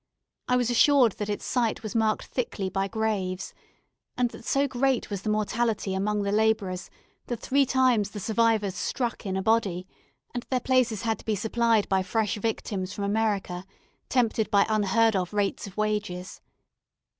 [0.47, 3.53] I was assured that its site was marked thickly by graves,
[4.17, 6.89] and that so great was the mortality among the labourers
[7.27, 9.87] that three times the survivors struck in a body,
[10.33, 13.63] and their places had to be supplied by fresh victims from America,
[14.09, 16.41] tempted by unheard of rates of wages.